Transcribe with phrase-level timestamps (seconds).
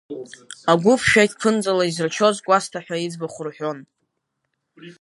[0.71, 3.79] Агәыԥ шәақь ԥынҵала изырчоз Кәасҭа ҳәа иӡбахә рҳәон.